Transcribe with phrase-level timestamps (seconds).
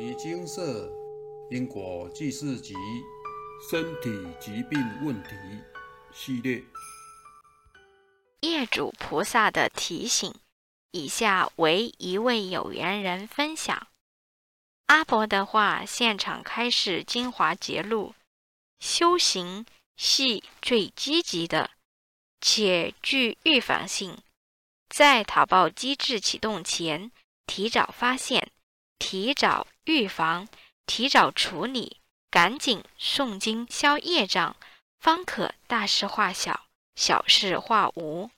[0.00, 0.90] 遗精舍
[1.50, 2.74] 因果记事集
[3.70, 5.28] 身体疾病问题
[6.10, 6.64] 系列。
[8.40, 10.34] 业主菩萨的提醒，
[10.92, 13.88] 以下为一位有缘人分享。
[14.86, 18.14] 阿伯的话，现场开示精华节录：
[18.78, 19.66] 修行
[19.98, 21.72] 系最积极的，
[22.40, 24.16] 且具预防性。
[24.88, 27.12] 在讨报机制启动前，
[27.44, 28.50] 提早发现，
[29.00, 30.46] 提早预防，
[30.86, 31.96] 提早处理，
[32.30, 34.54] 赶紧诵经消业障，
[35.00, 38.30] 方可大事化小，小事化无。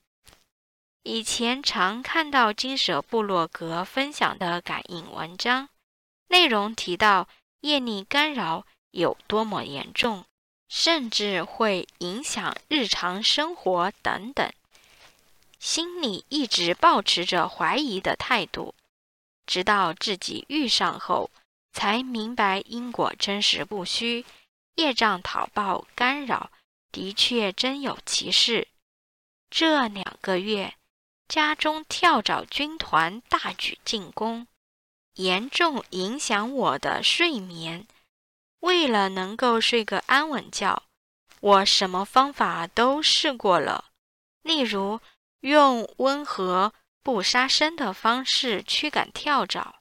[1.03, 5.67] 以前常看到金舍部落格分享的感应文章，
[6.29, 7.27] 内容提到
[7.59, 10.25] 业力干扰有多么严重，
[10.69, 14.49] 甚至会影响日常生活等等。
[15.59, 18.73] 心里一直保持着怀疑的态度，
[19.45, 21.29] 直到自己遇上后，
[21.71, 24.25] 才明白因果真实不虚，
[24.75, 26.51] 业障讨报干扰
[26.91, 28.67] 的确真有其事。
[29.49, 30.75] 这两个月，
[31.27, 34.47] 家中跳蚤军团大举进攻，
[35.15, 37.87] 严重影响我的睡眠。
[38.59, 40.83] 为了能够睡个安稳觉，
[41.39, 43.85] 我什么方法都试过了，
[44.41, 44.99] 例如。
[45.43, 46.73] 用温和
[47.03, 49.75] 不杀生的方式驱赶跳蚤，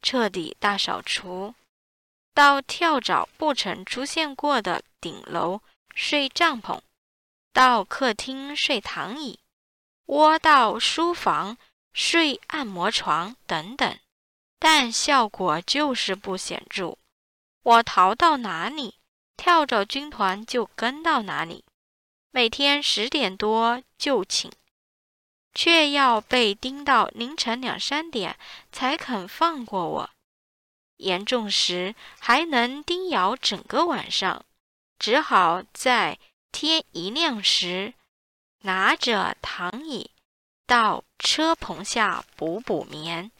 [0.00, 1.54] 彻底大扫除。
[2.32, 5.60] 到跳蚤不曾出现过的顶楼
[5.94, 6.80] 睡帐篷，
[7.52, 9.40] 到客厅睡躺椅，
[10.06, 11.58] 窝到书房
[11.92, 13.98] 睡按摩床等等，
[14.60, 16.96] 但效果就是不显著。
[17.64, 18.94] 我逃到哪里，
[19.36, 21.64] 跳蚤军团就跟到哪里。
[22.30, 24.52] 每天十点多就寝。
[25.52, 28.36] 却要被盯到凌晨两三点
[28.70, 30.10] 才肯放过我，
[30.96, 34.44] 严重时还能叮咬整个晚上，
[34.98, 36.18] 只好在
[36.52, 37.94] 天一亮时
[38.60, 40.10] 拿着躺椅
[40.66, 43.30] 到车棚下补补眠。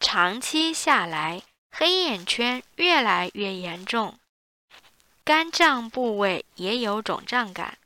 [0.00, 4.18] 长期下来，黑眼圈越来越严重，
[5.24, 7.78] 肝脏部位也有肿胀感，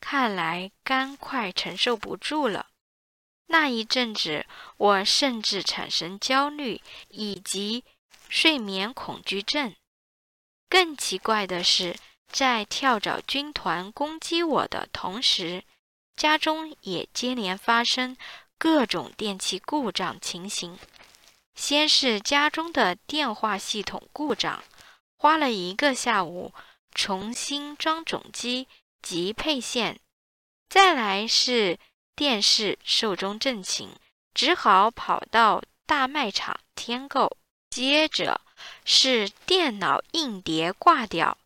[0.00, 2.66] 看来肝快承受不住了。
[3.46, 4.46] 那一阵子，
[4.78, 7.84] 我甚至产生焦虑以及
[8.28, 9.74] 睡眠恐惧症。
[10.68, 11.94] 更奇怪的是，
[12.26, 15.62] 在跳蚤军团攻击我的同时，
[16.16, 18.16] 家中也接连发生
[18.58, 20.78] 各种电器故障情形。
[21.54, 24.64] 先是家中的电话系统故障，
[25.16, 26.52] 花了一个下午
[26.92, 28.66] 重新装总机
[29.00, 29.96] 及配线；
[30.68, 31.78] 再来是。
[32.16, 33.88] 电视寿终正寝，
[34.32, 37.36] 只好跑到大卖场添购。
[37.70, 38.40] 接着
[38.84, 41.36] 是电脑硬碟挂掉，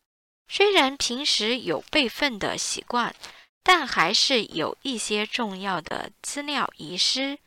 [0.47, 3.17] 虽然平时有备份的习惯，
[3.63, 7.39] 但还是有一些重要的资料遗失，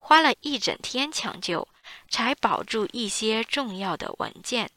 [0.00, 1.68] 花了一整天抢救，
[2.08, 4.70] 才保住一些重要的文件。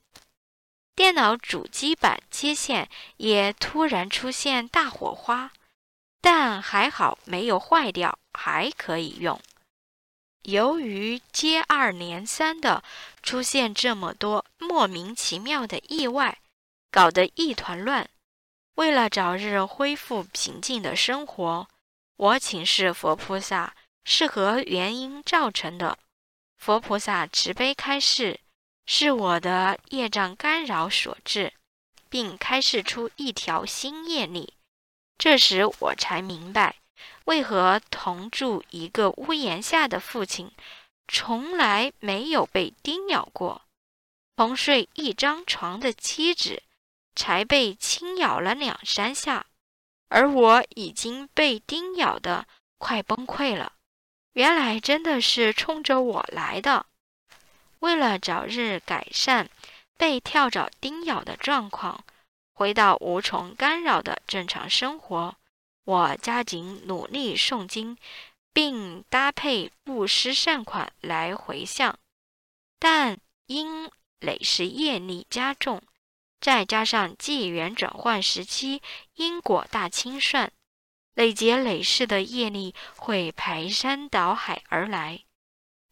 [0.93, 5.51] 电脑主机板接线也突然出现大火花。
[6.25, 9.39] 但还好没有坏掉，还可以用。
[10.41, 12.83] 由于接二连三的
[13.21, 16.39] 出现这么多莫名其妙的意外，
[16.89, 18.09] 搞得一团乱。
[18.73, 21.67] 为了早日恢复平静的生活，
[22.17, 25.95] 我请示佛菩萨是何原因造成的。
[26.57, 28.39] 佛菩萨慈悲开示，
[28.87, 31.53] 是我的业障干扰所致，
[32.09, 34.55] 并开示出一条新业力。
[35.17, 36.75] 这时我才明白，
[37.25, 40.51] 为何同住一个屋檐下的父亲
[41.07, 43.61] 从来没有被叮咬过，
[44.35, 46.61] 同睡一张床的妻子
[47.15, 49.45] 才被轻咬了两三下，
[50.09, 52.45] 而我已经被叮咬的
[52.77, 53.73] 快崩溃了。
[54.33, 56.85] 原来真的是冲着我来的。
[57.79, 59.49] 为了早日改善
[59.97, 62.03] 被跳蚤叮咬的状况。
[62.57, 65.35] 回到无从干扰的正常生活，
[65.83, 67.97] 我加紧努力诵经，
[68.53, 71.99] 并搭配布施善款来回向。
[72.79, 75.81] 但因累世业力加重，
[76.39, 78.81] 再加上纪元转换时期
[79.15, 80.49] 因果大清算，
[81.13, 85.24] 累劫累世的业力会排山倒海而来。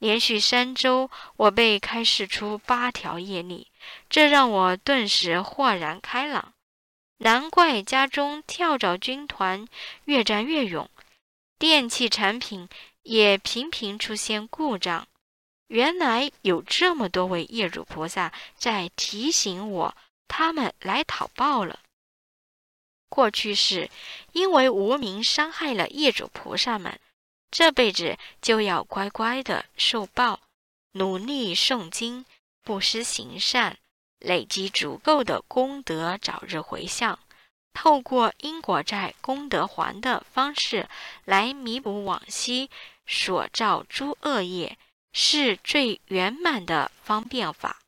[0.04, 3.72] 连续三周，我被开示出八条业力，
[4.10, 6.54] 这让我顿时豁然开朗。
[7.20, 9.66] 难怪家中跳蚤军团
[10.04, 10.90] 越战越勇，
[11.58, 12.68] 电器产品
[13.04, 15.08] 也频频出现故障。
[15.68, 19.96] 原来有这么多位业主菩萨在提醒我，
[20.28, 21.80] 他们来讨报了。
[23.08, 23.90] 过去是
[24.34, 27.00] 因为无名伤害了业主菩萨们，
[27.54, 30.40] 这辈子就要乖乖的受报，
[30.94, 32.26] 努力诵经、
[32.64, 33.78] 布施行善，
[34.18, 37.20] 累积足够的功德，早日回向。
[37.72, 40.90] 透过因果债、功德还的方式
[41.26, 42.72] 来弥补往昔
[43.06, 44.78] 所造诸恶业。
[45.16, 47.84] 是最圆满的方便法。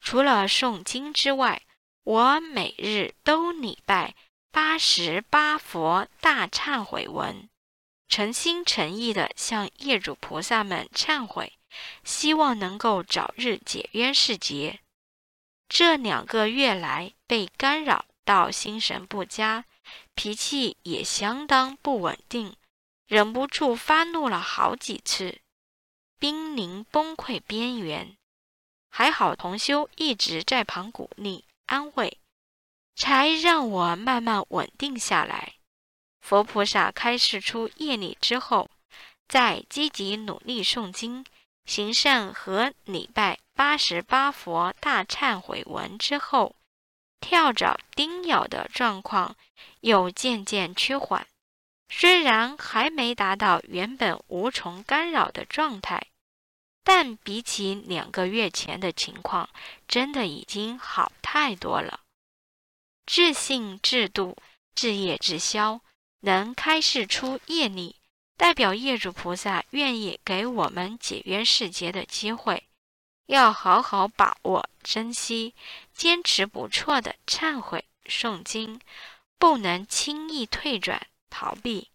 [0.00, 1.60] 除了诵经之外，
[2.02, 4.14] 我每日都礼拜
[4.50, 7.50] 八十八佛大忏悔文，
[8.08, 11.52] 诚心诚意的向业主菩萨们忏悔，
[12.04, 14.80] 希望能够早日解冤释结。
[15.68, 19.64] 这两个月来被干扰到心神不佳，
[20.14, 22.54] 脾气也相当不稳定，
[23.06, 25.40] 忍不住发怒了好几次。
[26.18, 28.16] 濒临崩溃边缘，
[28.88, 32.18] 还好同修一直在旁鼓励安慰，
[32.94, 35.55] 才让我慢慢稳定下来。
[36.28, 38.68] 佛菩萨开示出业力之后，
[39.28, 41.24] 在积极努力诵经、
[41.66, 46.56] 行善和礼拜八十八佛大忏悔文之后，
[47.20, 49.36] 跳蚤叮咬的状况
[49.82, 51.24] 又渐渐趋缓。
[51.88, 56.08] 虽然还没达到原本无从干扰的状态，
[56.82, 59.48] 但比起两个月前的情况，
[59.86, 62.00] 真的已经好太多了。
[63.06, 64.36] 自信自度，
[64.74, 65.80] 自业自消，
[66.20, 67.96] 能开示出业力，
[68.36, 72.64] 代表业主菩萨愿意给我们解冤释结的机会，
[73.26, 75.54] 要好好把握、珍惜，
[75.94, 78.80] 坚持不错的忏悔诵经，
[79.38, 81.06] 不能轻易退转。
[81.28, 81.90] 逃避，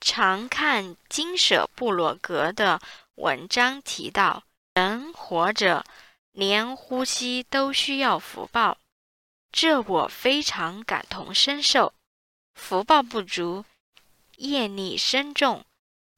[0.00, 2.82] 常看金舍布罗格的
[3.14, 4.42] 文章提到，
[4.74, 5.86] 人活着
[6.32, 8.76] 连呼吸都需要福报，
[9.50, 11.94] 这我非常感同身受。
[12.58, 13.64] 福报不足，
[14.36, 15.64] 业力深重，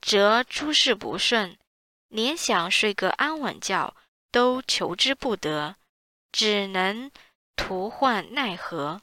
[0.00, 1.56] 则诸事不顺，
[2.08, 3.94] 连想睡个安稳觉
[4.32, 5.76] 都求之不得，
[6.32, 7.12] 只能
[7.54, 9.00] 徒患奈何。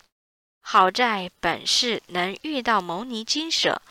[0.60, 3.82] 好在本世能遇到牟尼金舍，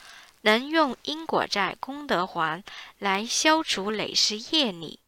[0.42, 2.62] 能用因果债功德还
[2.98, 4.98] 来消除累世业力，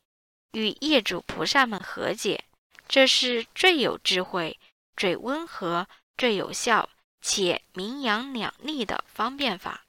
[0.52, 2.44] 与业主菩萨们和解，
[2.88, 4.58] 这是最有智慧、
[4.96, 5.86] 最温和、
[6.16, 6.88] 最有效
[7.20, 9.84] 且名扬两利的方便法。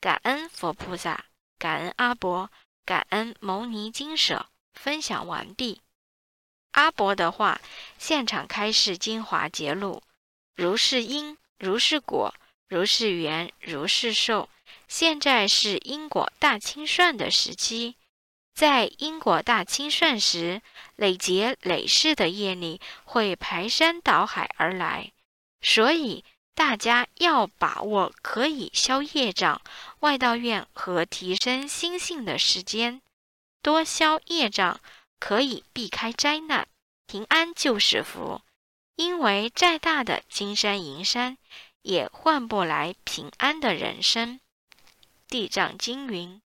[0.00, 1.24] 感恩佛菩萨，
[1.58, 2.50] 感恩阿伯，
[2.84, 4.46] 感恩牟尼金舍。
[4.74, 5.80] 分享完毕。
[6.72, 7.60] 阿伯的话，
[7.98, 10.04] 现场开示精华节录。
[10.54, 12.32] 如是因，如是果，
[12.68, 14.48] 如是缘，如是受。
[14.86, 17.96] 现在是因果大清算的时期，
[18.54, 20.62] 在因果大清算时，
[20.94, 25.12] 累劫累世的业力会排山倒海而来，
[25.60, 26.24] 所以
[26.58, 29.62] 大家要把握可以消业障、
[30.00, 33.00] 外道愿和提升心性的时间，
[33.62, 34.80] 多消业障，
[35.20, 36.66] 可以避开灾难，
[37.06, 38.42] 平安就是福。
[38.96, 41.38] 因为再大的金山银山，
[41.82, 44.40] 也换不来平安的人生。
[45.28, 46.42] 地藏经云：“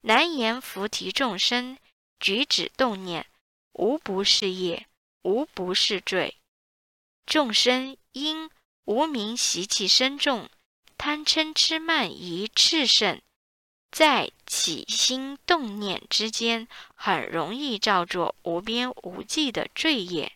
[0.00, 1.76] 难言菩提众生
[2.18, 3.26] 举止动念，
[3.74, 4.86] 无不是业，
[5.20, 6.38] 无不是罪。
[7.26, 8.50] 众生因
[8.84, 10.48] 无名习气深重，
[10.96, 13.20] 贪嗔痴慢疑炽盛，
[13.90, 20.32] 在起心动念之间，很容易造作无边无际的罪业。”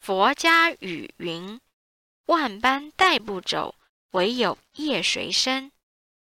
[0.00, 1.60] 佛家语云
[2.26, 3.74] ：“万般带不走，
[4.12, 5.70] 唯有业随身。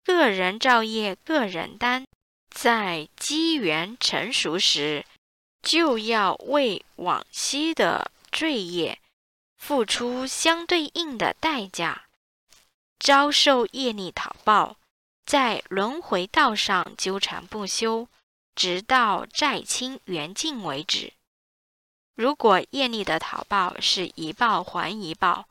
[0.04, 2.06] 个人造业，个人担。
[2.50, 5.06] 在机缘成熟时，
[5.64, 9.00] 就要为往昔的罪业
[9.66, 12.08] 付出相对应的代价，
[13.00, 14.76] 遭受业力讨报，
[15.26, 18.10] 在轮回道上纠缠不休，
[18.54, 21.14] 直到债清缘尽为止。”
[22.14, 25.48] 如果业力的讨报是一报还一报，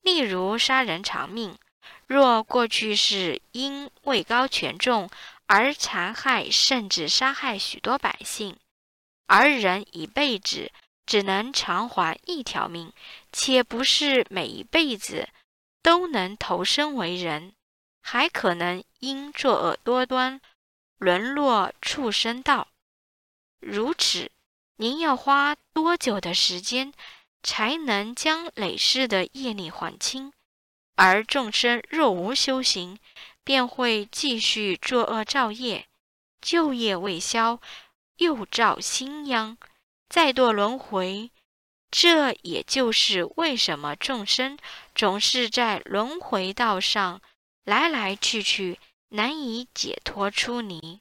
[0.00, 1.58] 例如杀人偿命，
[2.06, 5.10] 若过去是因位高权重
[5.44, 8.56] 而残害甚至杀害许多百姓，
[9.26, 10.72] 而人一辈子
[11.06, 12.92] 只能偿还一条命，
[13.32, 15.28] 且不是每一辈子
[15.82, 17.54] 都能投生为人，
[18.02, 20.40] 还可能因作恶多端
[20.98, 22.68] 沦落畜生道，
[23.60, 24.30] 如此。
[24.76, 26.94] 您要花多久的时间
[27.42, 30.32] 才能将累世的业力还清？
[30.94, 32.98] 而众生若无修行，
[33.44, 35.86] 便会继续作恶造业，
[36.40, 37.60] 旧业未消，
[38.16, 39.58] 又造新殃，
[40.10, 41.30] 再堕轮回。
[41.90, 44.58] 这也就是为什么众生
[44.94, 47.20] 总是在轮回道上
[47.64, 51.00] 来来去去，难以解脱出离。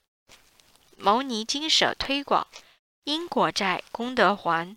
[0.98, 2.48] 牟尼经舍推广
[3.04, 4.76] 因果债功德还，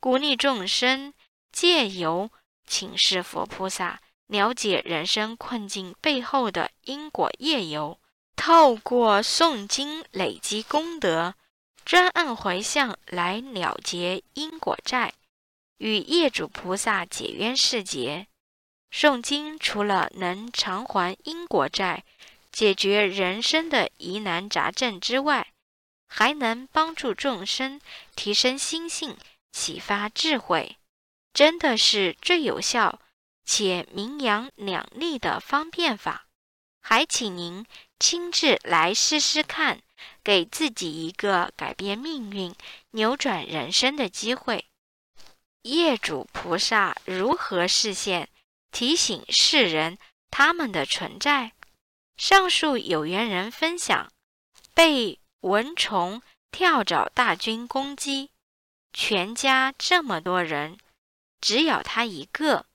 [0.00, 1.12] 鼓励众生
[1.52, 2.30] 借由
[2.66, 7.98] 请示佛菩萨，了解人生困境背后的因果业由，
[8.34, 11.34] 透过诵经累积功德，
[11.84, 15.14] 专案回向来了结因果债。
[15.78, 18.26] 与业主菩萨解冤释结，
[18.92, 22.04] 诵经除了能偿还因果债、
[22.52, 25.52] 解决人生的疑难杂症之外，
[26.06, 27.80] 还能帮助众生
[28.14, 29.16] 提升心性、
[29.52, 30.76] 启发智慧，
[31.32, 33.00] 真的是最有效
[33.46, 36.26] 且名扬两利的方便法。
[36.82, 37.64] 还请您
[37.98, 39.80] 亲自来试试看，
[40.30, 42.54] 给自己一个改变命运、
[42.92, 44.66] 扭转人生的机会。
[45.62, 48.28] 业主菩萨如何示现
[48.70, 49.98] 提醒世人
[50.30, 51.50] 他们的存在？
[52.16, 54.12] 上述有缘人分享：
[54.72, 56.22] 被蚊虫
[56.52, 58.30] 跳蚤大军攻击，
[58.92, 60.78] 全家这么多人，
[61.40, 62.66] 只有他一个，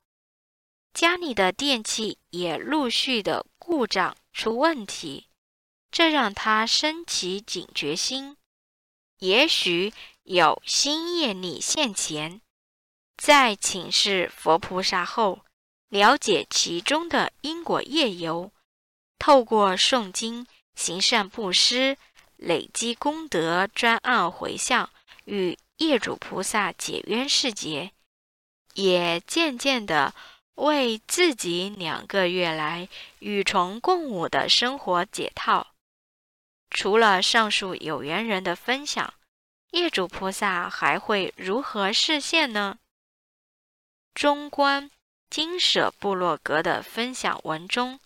[0.93, 5.27] 家里的电器也陆续的故障出问题，
[5.95, 8.35] 这让他升起警觉心，
[9.19, 12.41] 也许有新业力现前。
[13.15, 15.45] 在请示佛菩萨后，
[15.87, 18.51] 了解其中的因果业由，
[19.17, 21.97] 透过诵经、行善布施、
[22.35, 24.89] 累积功德，专案回向
[25.23, 27.93] 与业主菩萨解冤释结，
[28.73, 30.13] 也渐渐的
[30.55, 35.67] 为自己两个月来与虫共舞的生活解套。
[36.75, 39.13] 除了上述有缘人的分享，
[39.71, 42.77] 业主菩萨还会如何示现呢？
[44.13, 44.91] 中观
[45.29, 48.01] 金舍部落格的分享文中，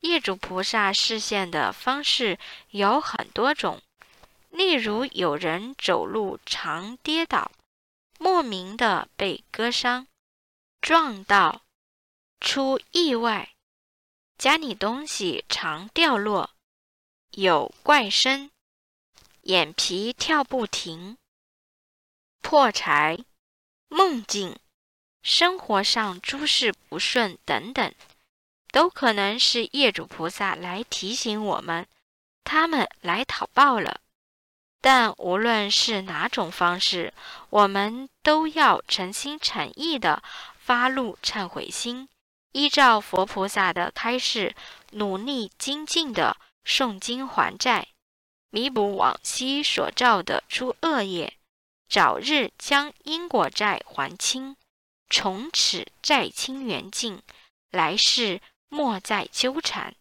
[0.00, 2.38] 业主菩萨示现的方式
[2.70, 3.82] 有很多种。
[4.48, 7.52] 例如，有人走路常跌倒，
[8.18, 10.06] 莫名的被割伤、
[10.80, 11.60] 撞到、
[12.40, 13.50] 出意外；
[14.38, 16.55] 家里东西常掉落，
[17.36, 18.50] 有怪声、
[19.42, 21.18] 眼皮跳不停、
[22.40, 23.18] 破财、
[23.88, 24.56] 梦境。
[25.20, 27.94] 生活上诸事不顺等等，
[28.72, 31.86] 都可能是业主菩萨来提醒我们，
[32.42, 34.00] 他们来讨报了。
[34.80, 37.12] 但无论是哪种方式，
[37.50, 40.22] 我们都要诚心诚意的
[40.58, 42.08] 发露忏悔心，
[42.52, 44.54] 依照佛菩萨的开示，
[44.92, 46.34] 努力精进的
[46.66, 47.88] 诵经还债，
[48.50, 51.34] 弥补往昔所造的诸恶业，
[51.88, 54.56] 早日将因果债还清。
[55.08, 57.22] 从此债清缘尽，
[57.70, 59.94] 来世莫再纠缠。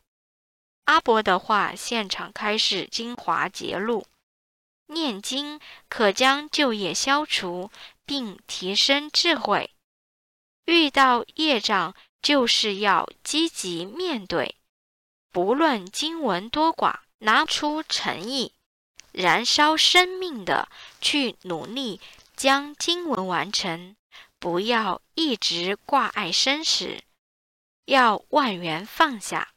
[0.85, 4.07] 阿伯的话现场开示精华节录：
[4.87, 7.69] 念经可将旧业消除，
[8.05, 9.69] 并提升智慧。
[10.65, 14.55] 遇到业障，就是要积极面对，
[15.35, 18.53] 不论经文多寡，拿出诚意，
[19.11, 20.69] 燃烧生命的
[21.01, 21.99] 去努力
[22.37, 23.97] 将经文完成。
[24.39, 27.03] 不要一直挂碍生死，
[27.83, 29.49] 要万缘放下，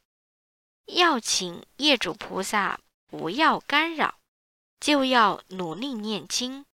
[0.87, 4.19] 要请业主菩萨不要干扰，
[4.81, 6.67] 就要努力念经，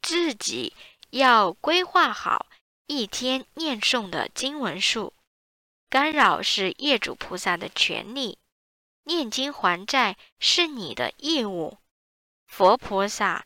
[0.00, 0.72] 自己
[1.10, 2.46] 要规划好
[2.86, 5.12] 一天念诵的经文数。
[5.92, 8.38] 干扰是业主菩萨的权利，
[9.04, 11.76] 念经还债是你的义务。
[12.46, 13.44] 佛菩萨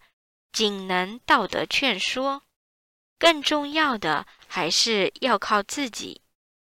[0.52, 2.44] 仅能道德劝说。
[3.18, 6.20] 更重要的还是要靠自己，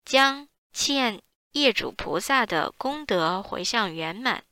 [0.03, 4.45] 将欠业主菩萨的功德回向圆满。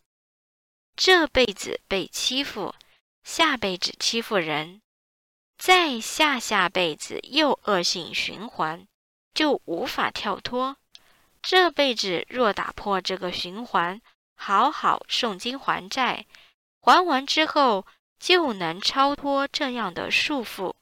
[0.96, 2.76] 这辈子被欺负，
[3.24, 4.84] 下辈子欺负人，
[5.58, 8.88] 再下下辈子又恶性循环，
[9.34, 10.78] 就无法跳脱。
[11.48, 14.02] 这辈子若打破这个循环，
[14.34, 16.26] 好好诵经还债，
[16.82, 17.86] 还完之后
[18.20, 20.74] 就能超脱这样的束缚。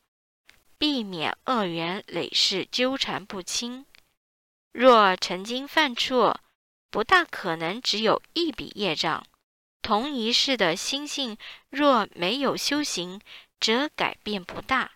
[0.78, 3.86] 避免恶缘累世纠缠不清。
[4.72, 6.40] 若曾经犯错，
[6.90, 9.22] 不大可能只有一笔业障。
[9.82, 11.38] 同一世的心性
[11.70, 13.20] 若没有修行，
[13.60, 14.92] 则改变不大。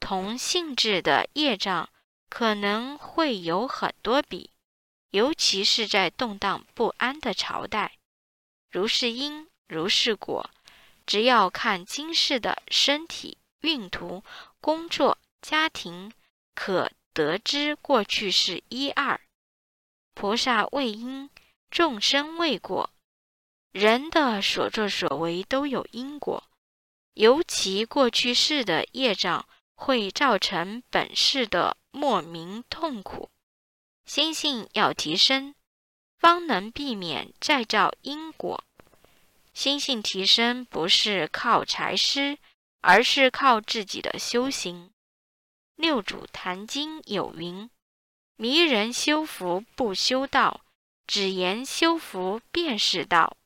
[0.00, 1.88] 同性质的业障
[2.28, 4.50] 可能会有很多笔，
[5.10, 7.92] 尤其是在动荡不安的朝代。
[8.70, 10.50] 如是因，如是果，
[11.06, 14.22] 只要看今世的身体、运途、
[14.60, 16.12] 工作、家庭，
[16.54, 19.18] 可得知过去是一二。
[20.14, 21.30] 菩萨为因，
[21.70, 22.90] 众生为果。
[23.72, 26.42] 人的所作所为都有因果，
[27.14, 33.30] 尤其过去世的业障会造成本世的莫名痛苦。
[34.08, 35.54] 心性要提升，
[36.16, 38.64] 方能避免再造因果。
[39.52, 42.38] 心性提升不是靠财施，
[42.80, 44.92] 而是靠自己的修行。
[45.76, 47.68] 六祖坛经有云
[48.36, 50.62] ：“迷人修福不修道，
[51.06, 53.36] 只言修福便是道。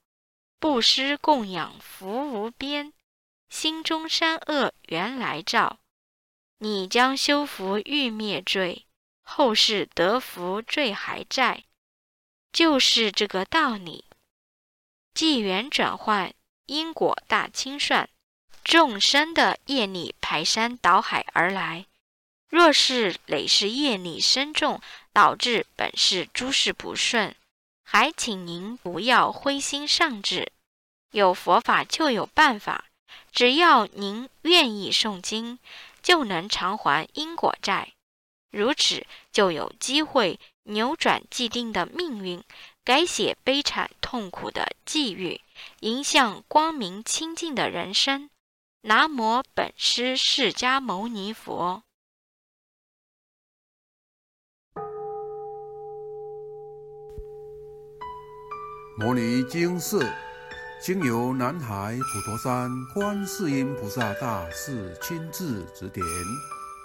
[0.60, 2.92] 布施供养福无边，
[3.48, 5.80] 心中善恶原来照。
[6.58, 8.86] 你将修福欲灭罪，
[9.34, 11.64] 后世得福罪还在。
[12.52, 14.04] 就是这个道理。”
[15.14, 16.34] 纪元转换，
[16.66, 18.10] 因果大清算，
[18.62, 21.86] 众生的业力排山倒海而来。
[22.48, 24.82] 若是累世业力深重，
[25.14, 27.34] 导致本世诸事不顺，
[27.82, 30.52] 还请您不要灰心丧志。
[31.12, 32.84] 有佛法就有办法，
[33.32, 35.58] 只要您愿意诵经，
[36.02, 37.94] 就能偿还因果债。
[38.52, 42.44] 如此，就有机会扭转既定的命运。
[42.84, 45.40] 改写悲惨痛苦的际遇，
[45.80, 48.28] 迎向光明清净的人生。
[48.80, 51.84] 南无本师释迦牟尼佛。
[58.98, 60.04] 摩尼经寺
[60.82, 66.04] 经由南海普陀山观世音菩萨大士亲自指点，